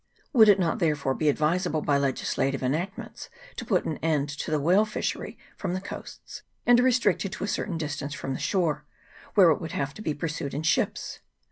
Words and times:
Would 0.33 0.49
it 0.49 0.57
not, 0.57 0.79
therefore, 0.79 1.13
be 1.13 1.29
advisable 1.29 1.83
by 1.83 1.99
legislative 1.99 2.63
enact 2.63 2.97
ments 2.97 3.29
to 3.55 3.63
put 3.65 3.85
an 3.85 3.97
end 3.97 4.29
to 4.29 4.49
the 4.49 4.59
whale 4.59 4.83
fishery 4.83 5.37
from 5.55 5.73
the 5.75 5.79
coasts, 5.79 6.41
and 6.65 6.77
to 6.77 6.83
restrict 6.83 7.23
it 7.23 7.33
to 7.33 7.43
a 7.43 7.47
certain 7.47 7.77
distance 7.77 8.15
from 8.15 8.35
shore, 8.35 8.83
where 9.35 9.51
it 9.51 9.61
would 9.61 9.73
have 9.73 9.93
to 9.93 10.01
be 10.01 10.15
pursued 10.15 10.55
in 10.55 10.63
ships 10.63 11.19